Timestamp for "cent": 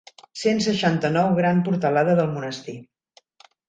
0.43-0.61